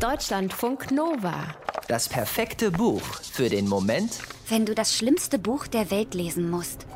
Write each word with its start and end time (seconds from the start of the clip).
Deutschlandfunk 0.00 0.92
Nova. 0.92 1.54
Das 1.86 2.08
perfekte 2.08 2.70
Buch 2.70 3.02
für 3.20 3.50
den 3.50 3.68
Moment, 3.68 4.18
wenn 4.48 4.64
du 4.64 4.74
das 4.74 4.96
schlimmste 4.96 5.38
Buch 5.38 5.66
der 5.66 5.90
Welt 5.90 6.14
lesen 6.14 6.48
musst. 6.48 6.86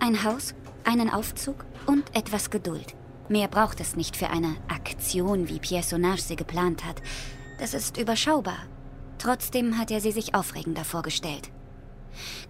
Ein 0.00 0.24
Haus, 0.24 0.56
einen 0.82 1.08
Aufzug 1.10 1.66
und 1.86 2.02
etwas 2.16 2.50
Geduld. 2.50 2.96
Mehr 3.28 3.46
braucht 3.46 3.78
es 3.78 3.94
nicht 3.94 4.16
für 4.16 4.28
eine 4.30 4.56
Aktion, 4.66 5.48
wie 5.48 5.60
Pierre 5.60 5.84
Sonage 5.84 6.20
sie 6.20 6.34
geplant 6.34 6.84
hat. 6.84 7.00
Das 7.60 7.74
ist 7.74 7.96
überschaubar. 7.96 8.66
Trotzdem 9.18 9.78
hat 9.78 9.92
er 9.92 10.00
sie 10.00 10.12
sich 10.12 10.34
aufregender 10.34 10.84
vorgestellt. 10.84 11.52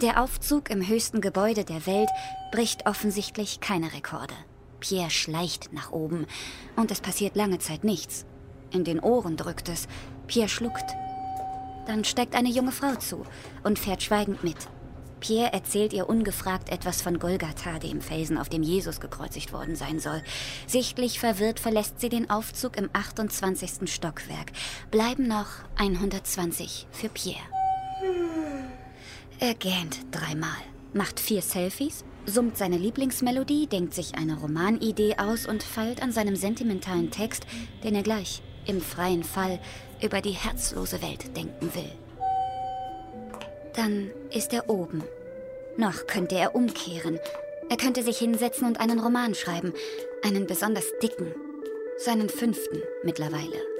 Der 0.00 0.22
Aufzug 0.22 0.70
im 0.70 0.88
höchsten 0.88 1.20
Gebäude 1.20 1.66
der 1.66 1.84
Welt 1.84 2.08
bricht 2.50 2.86
offensichtlich 2.86 3.60
keine 3.60 3.92
Rekorde. 3.92 4.34
Pierre 4.80 5.10
schleicht 5.10 5.70
nach 5.74 5.92
oben 5.92 6.26
und 6.76 6.90
es 6.90 7.02
passiert 7.02 7.36
lange 7.36 7.58
Zeit 7.58 7.84
nichts. 7.84 8.24
In 8.74 8.82
den 8.82 8.98
Ohren 8.98 9.36
drückt 9.36 9.68
es. 9.68 9.86
Pierre 10.26 10.48
schluckt. 10.48 10.96
Dann 11.86 12.04
steigt 12.04 12.34
eine 12.34 12.48
junge 12.48 12.72
Frau 12.72 12.96
zu 12.96 13.24
und 13.62 13.78
fährt 13.78 14.02
schweigend 14.02 14.42
mit. 14.42 14.56
Pierre 15.20 15.52
erzählt 15.52 15.92
ihr 15.92 16.08
ungefragt 16.08 16.70
etwas 16.70 17.00
von 17.00 17.20
Golgatha, 17.20 17.78
dem 17.78 18.00
Felsen, 18.00 18.36
auf 18.36 18.48
dem 18.48 18.62
Jesus 18.62 19.00
gekreuzigt 19.00 19.52
worden 19.52 19.76
sein 19.76 20.00
soll. 20.00 20.22
Sichtlich 20.66 21.20
verwirrt 21.20 21.60
verlässt 21.60 22.00
sie 22.00 22.08
den 22.08 22.28
Aufzug 22.30 22.76
im 22.76 22.90
28. 22.92 23.90
Stockwerk. 23.90 24.50
Bleiben 24.90 25.28
noch 25.28 25.46
120 25.76 26.88
für 26.90 27.08
Pierre. 27.08 27.38
Er 29.38 29.54
gähnt 29.54 30.00
dreimal, 30.10 30.50
macht 30.92 31.20
vier 31.20 31.42
Selfies, 31.42 32.04
summt 32.26 32.58
seine 32.58 32.76
Lieblingsmelodie, 32.76 33.66
denkt 33.66 33.94
sich 33.94 34.16
eine 34.16 34.36
Romanidee 34.36 35.16
aus 35.16 35.46
und 35.46 35.62
feilt 35.62 36.02
an 36.02 36.12
seinem 36.12 36.34
sentimentalen 36.34 37.10
Text, 37.10 37.46
den 37.84 37.94
er 37.94 38.02
gleich 38.02 38.42
im 38.66 38.80
freien 38.80 39.24
Fall 39.24 39.58
über 40.02 40.20
die 40.20 40.30
herzlose 40.30 41.02
Welt 41.02 41.36
denken 41.36 41.74
will. 41.74 41.90
Dann 43.74 44.10
ist 44.30 44.52
er 44.52 44.68
oben. 44.68 45.02
Noch 45.76 46.06
könnte 46.06 46.36
er 46.36 46.54
umkehren. 46.54 47.18
Er 47.68 47.76
könnte 47.76 48.02
sich 48.02 48.18
hinsetzen 48.18 48.66
und 48.66 48.78
einen 48.78 49.00
Roman 49.00 49.34
schreiben. 49.34 49.72
Einen 50.22 50.46
besonders 50.46 50.86
dicken. 51.02 51.34
Seinen 51.98 52.28
fünften 52.28 52.82
mittlerweile. 53.02 53.74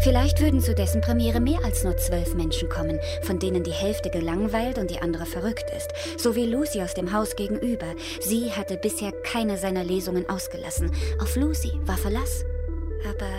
Vielleicht 0.00 0.40
würden 0.40 0.60
zu 0.60 0.74
dessen 0.74 1.00
Premiere 1.00 1.40
mehr 1.40 1.64
als 1.64 1.84
nur 1.84 1.96
zwölf 1.96 2.34
Menschen 2.34 2.68
kommen, 2.68 2.98
von 3.22 3.38
denen 3.38 3.64
die 3.64 3.72
Hälfte 3.72 4.10
gelangweilt 4.10 4.78
und 4.78 4.90
die 4.90 5.00
andere 5.00 5.26
verrückt 5.26 5.70
ist. 5.76 5.90
So 6.18 6.34
wie 6.34 6.46
Lucy 6.46 6.82
aus 6.82 6.94
dem 6.94 7.12
Haus 7.12 7.36
gegenüber. 7.36 7.94
Sie 8.20 8.52
hatte 8.52 8.76
bisher 8.76 9.12
keine 9.12 9.58
seiner 9.58 9.84
Lesungen 9.84 10.28
ausgelassen. 10.28 10.90
Auf 11.20 11.36
Lucy 11.36 11.72
war 11.84 11.96
Verlass. 11.96 12.44
Aber 13.08 13.30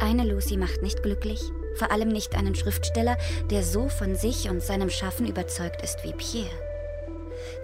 eine 0.00 0.24
Lucy 0.24 0.56
macht 0.56 0.82
nicht 0.82 1.02
glücklich. 1.02 1.40
Vor 1.76 1.90
allem 1.90 2.08
nicht 2.08 2.36
einen 2.36 2.54
Schriftsteller, 2.54 3.16
der 3.50 3.62
so 3.62 3.88
von 3.88 4.14
sich 4.14 4.48
und 4.48 4.62
seinem 4.62 4.90
Schaffen 4.90 5.26
überzeugt 5.26 5.82
ist 5.82 6.04
wie 6.04 6.12
Pierre. 6.12 6.50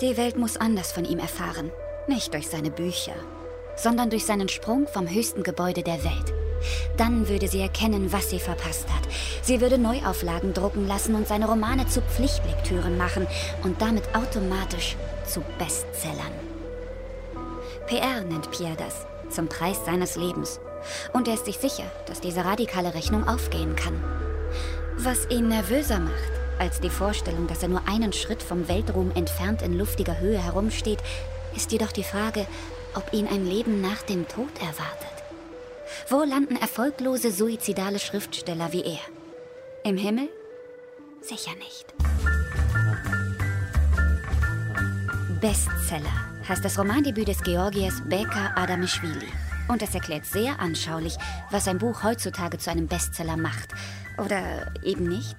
Die 0.00 0.16
Welt 0.16 0.36
muss 0.36 0.56
anders 0.56 0.92
von 0.92 1.04
ihm 1.04 1.18
erfahren. 1.18 1.70
Nicht 2.08 2.34
durch 2.34 2.48
seine 2.48 2.70
Bücher, 2.70 3.14
sondern 3.76 4.10
durch 4.10 4.24
seinen 4.24 4.48
Sprung 4.48 4.88
vom 4.88 5.08
höchsten 5.08 5.42
Gebäude 5.42 5.82
der 5.82 6.02
Welt. 6.02 6.34
Dann 6.96 7.28
würde 7.28 7.48
sie 7.48 7.60
erkennen, 7.60 8.12
was 8.12 8.30
sie 8.30 8.40
verpasst 8.40 8.86
hat. 8.88 9.08
Sie 9.42 9.60
würde 9.60 9.78
Neuauflagen 9.78 10.52
drucken 10.52 10.86
lassen 10.86 11.14
und 11.14 11.26
seine 11.26 11.46
Romane 11.46 11.86
zu 11.86 12.02
Pflichtlektüren 12.02 12.98
machen 12.98 13.26
und 13.62 13.80
damit 13.80 14.14
automatisch 14.14 14.96
zu 15.26 15.40
Bestsellern. 15.58 16.32
PR 17.86 18.22
nennt 18.22 18.50
Pierre 18.50 18.76
das, 18.76 19.06
zum 19.34 19.48
Preis 19.48 19.78
seines 19.84 20.16
Lebens. 20.16 20.60
Und 21.12 21.28
er 21.28 21.34
ist 21.34 21.44
sich 21.46 21.58
sicher, 21.58 21.84
dass 22.06 22.20
diese 22.20 22.44
radikale 22.44 22.94
Rechnung 22.94 23.28
aufgehen 23.28 23.76
kann. 23.76 24.02
Was 24.96 25.28
ihn 25.30 25.48
nervöser 25.48 25.98
macht, 25.98 26.32
als 26.58 26.80
die 26.80 26.90
Vorstellung, 26.90 27.46
dass 27.46 27.62
er 27.62 27.68
nur 27.68 27.82
einen 27.88 28.12
Schritt 28.12 28.42
vom 28.42 28.68
Weltruhm 28.68 29.12
entfernt 29.14 29.62
in 29.62 29.78
luftiger 29.78 30.20
Höhe 30.20 30.38
herumsteht, 30.38 30.98
ist 31.56 31.72
jedoch 31.72 31.92
die 31.92 32.04
Frage, 32.04 32.46
ob 32.94 33.12
ihn 33.12 33.26
ein 33.26 33.46
Leben 33.46 33.80
nach 33.80 34.02
dem 34.02 34.28
Tod 34.28 34.50
erwartet. 34.60 35.08
Wo 36.08 36.22
landen 36.22 36.56
erfolglose 36.56 37.32
suizidale 37.32 37.98
Schriftsteller 37.98 38.72
wie 38.72 38.82
er? 38.82 39.00
Im 39.84 39.96
Himmel? 39.96 40.28
Sicher 41.22 41.52
nicht. 41.58 41.86
Bestseller 45.40 46.30
heißt 46.46 46.64
das 46.64 46.78
Romandebüt 46.78 47.28
des 47.28 47.42
Georgiers 47.42 48.02
Beka 48.06 48.52
Adamischvili. 48.56 49.28
Und 49.70 49.82
es 49.82 49.94
erklärt 49.94 50.26
sehr 50.26 50.58
anschaulich, 50.58 51.16
was 51.50 51.68
ein 51.68 51.78
Buch 51.78 52.02
heutzutage 52.02 52.58
zu 52.58 52.72
einem 52.72 52.88
Bestseller 52.88 53.36
macht. 53.36 53.68
Oder 54.18 54.74
eben 54.82 55.04
nicht. 55.04 55.36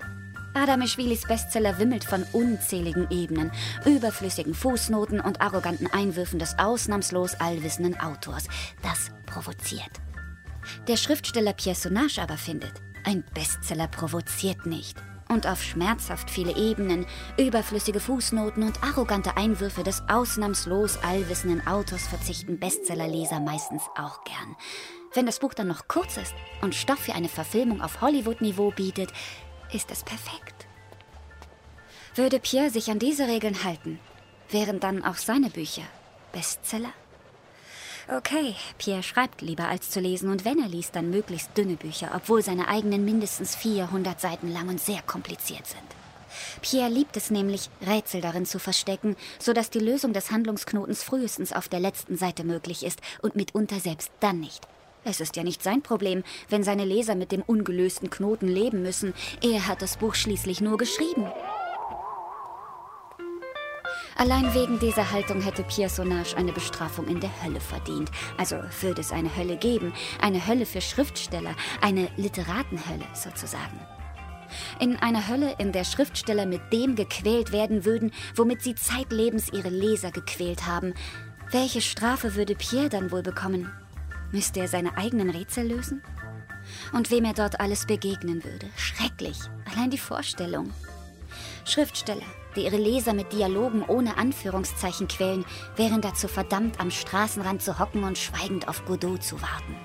Adamischwilis 0.53 1.23
Bestseller 1.27 1.79
wimmelt 1.79 2.05
von 2.05 2.23
unzähligen 2.31 3.11
Ebenen, 3.11 3.51
überflüssigen 3.85 4.53
Fußnoten 4.53 5.19
und 5.19 5.41
arroganten 5.41 5.87
Einwürfen 5.91 6.39
des 6.39 6.57
ausnahmslos 6.57 7.35
allwissenden 7.35 7.99
Autors. 7.99 8.47
Das 8.81 9.11
provoziert. 9.25 9.91
Der 10.87 10.95
Schriftsteller 10.95 11.51
Pierre 11.51 11.75
Sonage 11.75 12.21
aber 12.21 12.37
findet, 12.37 12.73
ein 13.03 13.25
Bestseller 13.33 13.87
provoziert 13.89 14.65
nicht. 14.65 14.97
Und 15.31 15.47
auf 15.47 15.63
schmerzhaft 15.63 16.29
viele 16.29 16.57
Ebenen, 16.57 17.05
überflüssige 17.37 18.01
Fußnoten 18.01 18.63
und 18.63 18.83
arrogante 18.83 19.37
Einwürfe 19.37 19.81
des 19.81 20.03
ausnahmslos 20.09 20.97
allwissenden 21.03 21.65
Autors 21.65 22.05
verzichten 22.05 22.59
Bestsellerleser 22.59 23.39
meistens 23.39 23.83
auch 23.95 24.25
gern. 24.25 24.57
Wenn 25.13 25.25
das 25.25 25.39
Buch 25.39 25.53
dann 25.53 25.67
noch 25.67 25.87
kurz 25.87 26.17
ist 26.17 26.33
und 26.61 26.75
Stoff 26.75 26.99
für 26.99 27.13
eine 27.13 27.29
Verfilmung 27.29 27.81
auf 27.81 28.01
Hollywood-Niveau 28.01 28.71
bietet, 28.71 29.13
ist 29.71 29.89
es 29.89 30.03
perfekt. 30.03 30.67
Würde 32.15 32.41
Pierre 32.41 32.69
sich 32.69 32.91
an 32.91 32.99
diese 32.99 33.29
Regeln 33.29 33.63
halten, 33.63 34.01
wären 34.49 34.81
dann 34.81 35.01
auch 35.01 35.15
seine 35.15 35.49
Bücher 35.49 35.83
Bestseller? 36.33 36.91
Okay, 38.13 38.55
Pierre 38.77 39.03
schreibt 39.03 39.41
lieber 39.41 39.69
als 39.69 39.89
zu 39.89 40.01
lesen 40.01 40.29
und 40.29 40.43
wenn 40.43 40.61
er 40.61 40.67
liest, 40.67 40.97
dann 40.97 41.11
möglichst 41.11 41.57
dünne 41.57 41.77
Bücher, 41.77 42.11
obwohl 42.13 42.41
seine 42.41 42.67
eigenen 42.67 43.05
mindestens 43.05 43.55
400 43.55 44.19
Seiten 44.19 44.51
lang 44.51 44.67
und 44.67 44.81
sehr 44.81 45.01
kompliziert 45.03 45.65
sind. 45.65 45.81
Pierre 46.61 46.89
liebt 46.89 47.15
es 47.15 47.31
nämlich, 47.31 47.69
Rätsel 47.87 48.19
darin 48.19 48.45
zu 48.45 48.59
verstecken, 48.59 49.15
sodass 49.39 49.69
die 49.69 49.79
Lösung 49.79 50.11
des 50.11 50.29
Handlungsknotens 50.29 51.03
frühestens 51.03 51.53
auf 51.53 51.69
der 51.69 51.79
letzten 51.79 52.17
Seite 52.17 52.43
möglich 52.43 52.83
ist 52.85 52.99
und 53.21 53.37
mitunter 53.37 53.79
selbst 53.79 54.11
dann 54.19 54.41
nicht. 54.41 54.67
Es 55.05 55.21
ist 55.21 55.37
ja 55.37 55.43
nicht 55.43 55.63
sein 55.63 55.81
Problem, 55.81 56.25
wenn 56.49 56.65
seine 56.65 56.83
Leser 56.83 57.15
mit 57.15 57.31
dem 57.31 57.41
ungelösten 57.41 58.09
Knoten 58.09 58.49
leben 58.49 58.81
müssen. 58.81 59.13
Er 59.41 59.67
hat 59.67 59.81
das 59.81 59.95
Buch 59.95 60.15
schließlich 60.15 60.59
nur 60.59 60.77
geschrieben. 60.77 61.31
Allein 64.21 64.53
wegen 64.53 64.77
dieser 64.77 65.11
Haltung 65.11 65.41
hätte 65.41 65.63
Pierre 65.63 65.89
Sonage 65.89 66.37
eine 66.37 66.53
Bestrafung 66.53 67.07
in 67.07 67.19
der 67.19 67.31
Hölle 67.41 67.59
verdient. 67.59 68.11
Also 68.37 68.57
würde 68.81 69.01
es 69.01 69.11
eine 69.11 69.35
Hölle 69.35 69.57
geben, 69.57 69.93
eine 70.21 70.45
Hölle 70.45 70.67
für 70.67 70.79
Schriftsteller, 70.79 71.55
eine 71.81 72.07
Literatenhölle 72.17 73.05
sozusagen. 73.15 73.79
In 74.79 74.95
einer 74.97 75.27
Hölle, 75.27 75.55
in 75.57 75.71
der 75.71 75.85
Schriftsteller 75.85 76.45
mit 76.45 76.61
dem 76.71 76.93
gequält 76.93 77.51
werden 77.51 77.83
würden, 77.83 78.11
womit 78.35 78.61
sie 78.61 78.75
zeitlebens 78.75 79.51
ihre 79.51 79.69
Leser 79.69 80.11
gequält 80.11 80.67
haben. 80.67 80.93
Welche 81.49 81.81
Strafe 81.81 82.35
würde 82.35 82.53
Pierre 82.53 82.89
dann 82.89 83.09
wohl 83.09 83.23
bekommen? 83.23 83.71
Müsste 84.31 84.59
er 84.59 84.67
seine 84.67 84.97
eigenen 84.97 85.31
Rätsel 85.31 85.67
lösen? 85.67 86.03
Und 86.93 87.09
wem 87.09 87.25
er 87.25 87.33
dort 87.33 87.59
alles 87.59 87.87
begegnen 87.87 88.43
würde. 88.43 88.67
Schrecklich. 88.75 89.39
Allein 89.73 89.89
die 89.89 89.97
Vorstellung. 89.97 90.71
Schriftsteller, 91.65 92.25
die 92.55 92.65
ihre 92.65 92.77
Leser 92.77 93.13
mit 93.13 93.31
Dialogen 93.33 93.83
ohne 93.83 94.17
Anführungszeichen 94.17 95.07
quälen, 95.07 95.45
wären 95.75 96.01
dazu 96.01 96.27
verdammt, 96.27 96.79
am 96.79 96.91
Straßenrand 96.91 97.61
zu 97.61 97.79
hocken 97.79 98.03
und 98.03 98.17
schweigend 98.17 98.67
auf 98.67 98.85
Godot 98.85 99.23
zu 99.23 99.41
warten. 99.41 99.75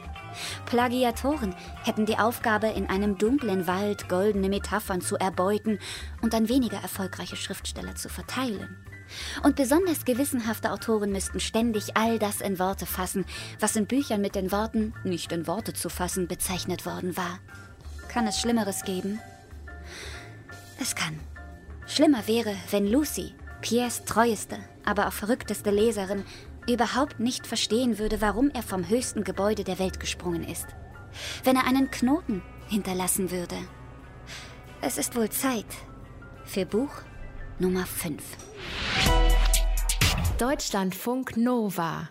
Plagiatoren 0.66 1.54
hätten 1.84 2.06
die 2.06 2.18
Aufgabe, 2.18 2.68
in 2.68 2.88
einem 2.88 3.18
dunklen 3.18 3.66
Wald 3.66 4.08
goldene 4.08 4.48
Metaphern 4.48 5.00
zu 5.00 5.16
erbeuten 5.16 5.78
und 6.22 6.34
an 6.34 6.48
weniger 6.48 6.78
erfolgreiche 6.78 7.36
Schriftsteller 7.36 7.94
zu 7.94 8.08
verteilen. 8.08 8.76
Und 9.42 9.56
besonders 9.56 10.04
gewissenhafte 10.04 10.72
Autoren 10.72 11.12
müssten 11.12 11.40
ständig 11.40 11.96
all 11.96 12.18
das 12.18 12.40
in 12.40 12.58
Worte 12.58 12.86
fassen, 12.86 13.24
was 13.60 13.76
in 13.76 13.86
Büchern 13.86 14.20
mit 14.20 14.34
den 14.34 14.50
Worten 14.50 14.94
nicht 15.04 15.32
in 15.32 15.46
Worte 15.46 15.72
zu 15.72 15.88
fassen 15.88 16.26
bezeichnet 16.26 16.86
worden 16.86 17.16
war. 17.16 17.38
Kann 18.08 18.26
es 18.26 18.40
Schlimmeres 18.40 18.82
geben? 18.82 19.20
Es 20.80 20.94
kann. 20.94 21.18
Schlimmer 21.86 22.26
wäre, 22.26 22.54
wenn 22.70 22.86
Lucy, 22.86 23.34
Piers 23.60 24.04
treueste, 24.04 24.58
aber 24.84 25.06
auch 25.06 25.12
verrückteste 25.12 25.70
Leserin, 25.70 26.24
überhaupt 26.68 27.20
nicht 27.20 27.46
verstehen 27.46 27.98
würde, 27.98 28.20
warum 28.20 28.50
er 28.50 28.62
vom 28.62 28.88
höchsten 28.88 29.24
Gebäude 29.24 29.64
der 29.64 29.78
Welt 29.78 30.00
gesprungen 30.00 30.44
ist. 30.44 30.66
Wenn 31.44 31.56
er 31.56 31.66
einen 31.66 31.90
Knoten 31.90 32.42
hinterlassen 32.68 33.30
würde. 33.30 33.56
Es 34.80 34.98
ist 34.98 35.16
wohl 35.16 35.30
Zeit 35.30 35.66
für 36.44 36.66
Buch 36.66 36.90
Nummer 37.58 37.86
5. 37.86 38.22
Deutschlandfunk 40.38 41.36
Nova 41.36 42.10